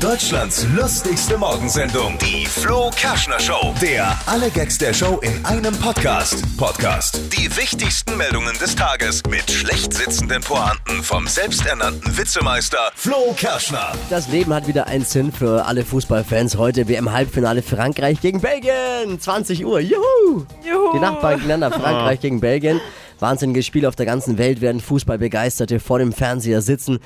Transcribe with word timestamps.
Deutschlands 0.00 0.66
lustigste 0.74 1.36
Morgensendung, 1.36 2.16
die 2.16 2.46
Flo 2.46 2.90
Kerschner 2.96 3.38
Show. 3.38 3.74
Der 3.82 4.18
alle 4.24 4.48
Gags 4.48 4.78
der 4.78 4.94
Show 4.94 5.20
in 5.20 5.44
einem 5.44 5.76
Podcast. 5.76 6.42
Podcast. 6.56 7.20
Die 7.36 7.54
wichtigsten 7.54 8.16
Meldungen 8.16 8.56
des 8.58 8.74
Tages 8.74 9.22
mit 9.28 9.50
schlecht 9.50 9.92
sitzenden 9.92 10.40
Pointen 10.40 11.02
vom 11.02 11.26
selbsternannten 11.26 12.16
Witzemeister 12.16 12.90
Flo 12.94 13.34
Kerschner. 13.36 13.92
Das 14.08 14.28
Leben 14.28 14.54
hat 14.54 14.66
wieder 14.66 14.86
einen 14.86 15.04
Sinn 15.04 15.32
für 15.32 15.66
alle 15.66 15.84
Fußballfans. 15.84 16.56
Heute 16.56 16.88
WM-Halbfinale 16.88 17.62
Frankreich 17.62 18.22
gegen 18.22 18.40
Belgien. 18.40 19.20
20 19.20 19.66
Uhr. 19.66 19.80
Juhu! 19.80 20.46
Juhu. 20.64 20.92
Die 20.94 21.00
Nachbarn 21.00 21.36
gegeneinander. 21.36 21.78
Frankreich 21.78 22.20
gegen 22.20 22.40
Belgien. 22.40 22.80
Wahnsinniges 23.20 23.66
Spiel 23.66 23.86
auf 23.86 23.96
der 23.96 24.06
ganzen 24.06 24.38
Welt 24.38 24.60
werden 24.60 24.80
Fußballbegeisterte 24.80 25.80
vor 25.80 25.98
dem 25.98 26.12
Fernseher 26.12 26.62
sitzen. 26.62 26.98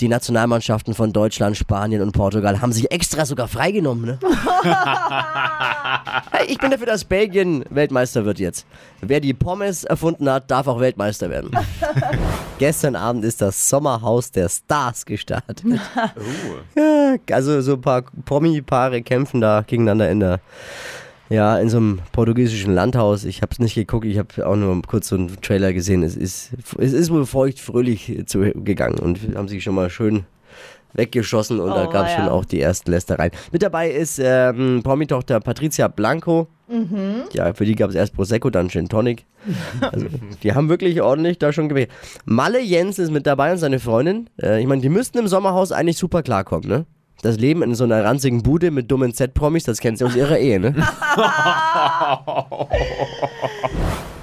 Die 0.00 0.08
Nationalmannschaften 0.08 0.94
von 0.94 1.12
Deutschland, 1.12 1.58
Spanien 1.58 2.00
und 2.00 2.12
Portugal 2.12 2.62
haben 2.62 2.72
sich 2.72 2.90
extra 2.90 3.26
sogar 3.26 3.48
freigenommen. 3.48 4.06
Ne? 4.06 4.18
hey, 6.32 6.46
ich 6.46 6.56
bin 6.56 6.70
dafür, 6.70 6.86
dass 6.86 7.04
Belgien 7.04 7.64
Weltmeister 7.68 8.24
wird 8.24 8.38
jetzt. 8.38 8.64
Wer 9.02 9.20
die 9.20 9.34
Pommes 9.34 9.84
erfunden 9.84 10.30
hat, 10.30 10.50
darf 10.50 10.68
auch 10.68 10.80
Weltmeister 10.80 11.28
werden. 11.28 11.50
Gestern 12.58 12.96
Abend 12.96 13.26
ist 13.26 13.42
das 13.42 13.68
Sommerhaus 13.68 14.30
der 14.30 14.48
Stars 14.48 15.04
gestartet. 15.04 15.62
Ja, 16.74 17.16
also 17.34 17.60
so 17.60 17.72
ein 17.74 17.80
paar 17.80 18.04
Promi-Paare 18.24 19.02
kämpfen 19.02 19.40
da 19.40 19.62
gegeneinander 19.66 20.10
in 20.10 20.20
der 20.20 20.40
ja, 21.30 21.58
in 21.58 21.70
so 21.70 21.78
einem 21.78 22.00
portugiesischen 22.12 22.74
Landhaus. 22.74 23.24
Ich 23.24 23.40
habe 23.40 23.52
es 23.52 23.58
nicht 23.60 23.74
geguckt, 23.74 24.04
ich 24.04 24.18
habe 24.18 24.46
auch 24.46 24.56
nur 24.56 24.82
kurz 24.82 25.08
so 25.08 25.16
einen 25.16 25.40
Trailer 25.40 25.72
gesehen. 25.72 26.02
Es 26.02 26.16
ist, 26.16 26.50
es 26.78 26.92
ist 26.92 27.10
wohl 27.10 27.24
feucht 27.24 27.58
fröhlich 27.60 28.22
zugegangen 28.26 28.98
und 28.98 29.18
haben 29.36 29.48
sich 29.48 29.62
schon 29.64 29.74
mal 29.74 29.88
schön 29.88 30.24
weggeschossen 30.92 31.60
und 31.60 31.70
da 31.70 31.86
Oh, 31.86 31.90
gab 31.90 32.06
es 32.06 32.12
ja. 32.12 32.18
schon 32.18 32.28
auch 32.28 32.44
die 32.44 32.60
ersten 32.60 32.90
Lästereien. 32.90 33.30
Mit 33.52 33.62
dabei 33.62 33.90
ist 33.90 34.20
ähm, 34.22 34.80
Promi-Tochter 34.82 35.38
Patricia 35.40 35.86
Blanco. 35.88 36.48
Mhm. 36.68 37.22
Ja, 37.32 37.54
für 37.54 37.64
die 37.64 37.74
gab 37.76 37.90
es 37.90 37.96
erst 37.96 38.14
Prosecco, 38.14 38.50
dann 38.50 38.68
Gin 38.68 38.88
Tonic. 38.88 39.24
Also, 39.80 40.06
die 40.42 40.52
haben 40.52 40.68
wirklich 40.68 41.00
ordentlich 41.00 41.38
da 41.38 41.52
schon 41.52 41.68
gewählt. 41.68 41.90
Malle 42.24 42.60
Jens 42.60 42.98
ist 42.98 43.10
mit 43.10 43.26
dabei 43.26 43.52
und 43.52 43.58
seine 43.58 43.78
Freundin. 43.78 44.28
Äh, 44.40 44.60
ich 44.60 44.66
meine, 44.66 44.82
die 44.82 44.88
müssten 44.88 45.18
im 45.18 45.28
Sommerhaus 45.28 45.70
eigentlich 45.72 45.96
super 45.96 46.22
klarkommen, 46.22 46.68
ne? 46.68 46.86
Das 47.22 47.36
Leben 47.36 47.62
in 47.62 47.74
so 47.74 47.84
einer 47.84 48.02
ranzigen 48.04 48.42
Bude 48.42 48.70
mit 48.70 48.90
dummen 48.90 49.12
Z-Promis, 49.12 49.64
das 49.64 49.80
kennt 49.80 49.98
sie 49.98 50.04
aus 50.04 50.16
ihrer 50.16 50.38
Ehe, 50.38 50.58
ne? 50.58 50.74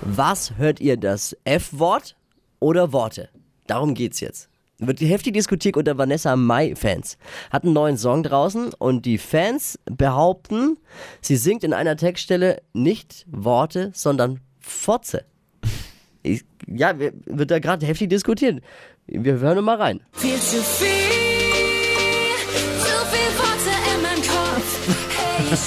Was 0.01 0.53
hört 0.57 0.79
ihr, 0.79 0.97
das 0.97 1.35
F-Wort 1.43 2.15
oder 2.59 2.91
Worte? 2.93 3.29
Darum 3.67 3.93
geht's 3.93 4.19
jetzt. 4.19 4.49
Wird 4.79 5.01
heftig 5.01 5.33
diskutiert 5.33 5.75
unter 5.75 5.97
Vanessa 5.97 6.35
Mai-Fans. 6.35 7.17
Hat 7.51 7.63
einen 7.63 7.73
neuen 7.73 7.97
Song 7.97 8.21
draußen 8.23 8.73
und 8.77 9.05
die 9.05 9.17
Fans 9.17 9.79
behaupten, 9.85 10.77
sie 11.21 11.35
singt 11.35 11.63
in 11.63 11.73
einer 11.73 11.97
Textstelle 11.97 12.61
nicht 12.73 13.25
Worte, 13.29 13.91
sondern 13.93 14.39
Fotze. 14.59 15.25
Ich, 16.21 16.43
ja, 16.67 16.97
wir- 16.99 17.13
wird 17.25 17.49
da 17.51 17.59
gerade 17.59 17.85
heftig 17.85 18.09
diskutiert. 18.09 18.61
Wir 19.07 19.39
hören 19.39 19.63
mal 19.65 19.77
rein. 19.77 20.01
Viel 20.11 20.35
zu 20.39 20.57
viel, 20.57 20.87
Dir 25.47 25.57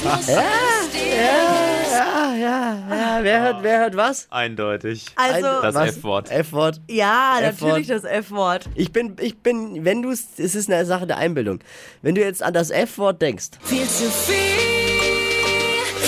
Ja, 1.91 2.35
ja, 2.35 2.77
ja. 2.91 3.19
Wer 3.23 3.43
hört, 3.43 3.63
wer 3.63 3.79
hört 3.81 3.97
was? 3.97 4.27
Eindeutig. 4.31 5.07
Also, 5.17 5.63
Das? 5.63 5.75
F-Wort. 5.97 6.31
F-Wort. 6.31 6.81
ja, 6.89 7.39
F-Wort. 7.41 7.63
natürlich 7.71 7.87
das 7.87 8.05
F-Wort. 8.05 8.69
Ich 8.75 8.93
bin, 8.93 9.17
ich 9.21 9.39
bin, 9.39 9.85
wenn 9.85 10.03
du 10.03 10.11
es, 10.11 10.27
es 10.39 10.55
ist 10.55 10.71
eine 10.71 10.85
Sache 10.85 11.07
der 11.07 11.17
Einbildung. 11.17 11.61
Wenn 12.03 12.15
du 12.15 12.21
jetzt 12.21 12.43
an 12.43 12.53
das 12.53 12.71
F-Wort 12.71 13.23
denkst, 13.23 13.51
viel 13.63 13.87
zu 13.87 14.05
viel, 14.11 14.37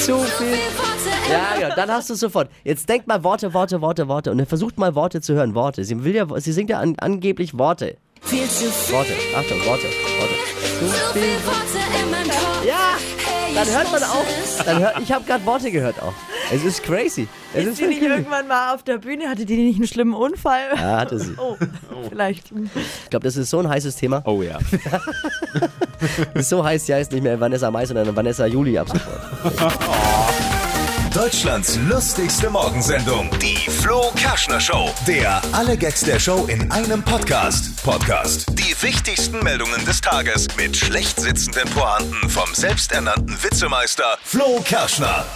zu 0.04 0.18
viel. 0.18 0.58
Ja, 1.30 1.58
ja, 1.68 1.74
dann 1.74 1.90
hast 1.90 2.10
du 2.10 2.14
es 2.14 2.20
sofort. 2.20 2.50
Jetzt 2.64 2.88
denkt 2.88 3.06
mal 3.06 3.24
Worte, 3.24 3.54
Worte, 3.54 3.80
Worte, 3.80 4.06
Worte. 4.08 4.30
Und 4.30 4.38
dann 4.38 4.46
versucht 4.46 4.76
mal 4.76 4.94
Worte 4.94 5.20
zu 5.22 5.32
hören. 5.34 5.54
Worte. 5.54 5.82
Sie 5.84 6.04
will 6.04 6.14
ja, 6.14 6.26
sie 6.40 6.52
singt 6.52 6.68
ja 6.68 6.78
an, 6.78 6.94
angeblich 6.98 7.56
Worte. 7.58 7.96
viel 8.20 8.46
zu 8.48 8.70
viel, 8.70 8.94
Worte. 8.96 9.12
Achtung, 9.34 9.58
Worte. 9.64 9.86
Worte. 9.86 10.34
zu 10.78 10.86
viel 11.12 11.22
Worte 11.46 11.78
in 12.04 12.10
meinem 12.10 12.28
Kopf. 12.28 12.66
Ja, 12.66 12.96
dann 13.54 13.68
hört 13.68 13.92
man 13.92 14.02
auch. 14.02 14.64
Dann 14.64 14.78
hört, 14.80 15.00
ich 15.00 15.12
habe 15.12 15.24
gerade 15.24 15.44
Worte 15.46 15.70
gehört 15.70 16.00
auch. 16.02 16.14
Es 16.52 16.64
ist 16.64 16.82
crazy. 16.82 17.28
Es 17.54 17.66
Ist 17.66 17.76
sie 17.76 17.86
nicht 17.86 18.02
irgendwann 18.02 18.48
mal 18.48 18.74
auf 18.74 18.82
der 18.82 18.98
Bühne? 18.98 19.28
Hatte 19.28 19.44
die 19.44 19.56
nicht 19.56 19.76
einen 19.76 19.86
schlimmen 19.86 20.14
Unfall? 20.14 20.60
Ja, 20.76 21.00
hatte 21.00 21.18
sie. 21.18 21.34
Oh, 21.42 21.56
vielleicht. 22.08 22.50
Ich 23.04 23.10
glaube, 23.10 23.24
das 23.24 23.36
ist 23.36 23.50
so 23.50 23.58
ein 23.58 23.68
heißes 23.68 23.96
Thema. 23.96 24.22
Oh 24.24 24.42
ja. 24.42 24.58
So 26.36 26.64
heiß, 26.64 26.86
sie 26.86 26.94
heißt 26.94 27.12
nicht 27.12 27.22
mehr 27.22 27.38
Vanessa 27.38 27.70
Mai, 27.70 27.86
sondern 27.86 28.14
Vanessa 28.16 28.46
Juli 28.46 28.76
ab 28.76 28.88
sofort. 28.88 29.20
Deutschlands 31.14 31.76
lustigste 31.90 32.48
Morgensendung, 32.48 33.28
die 33.38 33.68
Flo 33.70 34.10
Kerschner 34.16 34.58
Show. 34.58 34.90
Der 35.06 35.42
alle 35.52 35.76
Gags 35.76 36.00
der 36.00 36.18
Show 36.18 36.46
in 36.46 36.70
einem 36.72 37.02
Podcast. 37.02 37.84
Podcast. 37.84 38.46
Die 38.52 38.74
wichtigsten 38.82 39.40
Meldungen 39.40 39.84
des 39.84 40.00
Tages 40.00 40.48
mit 40.56 40.74
schlecht 40.74 41.20
sitzenden 41.20 41.68
Pointen 41.70 42.30
vom 42.30 42.54
selbsternannten 42.54 43.42
Witzemeister 43.42 44.16
Flo 44.24 44.62
Kerschner. 44.64 45.26